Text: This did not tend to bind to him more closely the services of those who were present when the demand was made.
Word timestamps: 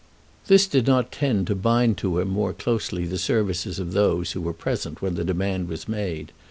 This 0.47 0.65
did 0.65 0.87
not 0.87 1.11
tend 1.11 1.45
to 1.45 1.53
bind 1.53 1.95
to 1.99 2.17
him 2.17 2.27
more 2.27 2.53
closely 2.53 3.05
the 3.05 3.19
services 3.19 3.77
of 3.77 3.93
those 3.93 4.31
who 4.31 4.41
were 4.41 4.51
present 4.51 4.99
when 4.99 5.13
the 5.13 5.23
demand 5.23 5.67
was 5.67 5.87
made. 5.87 6.31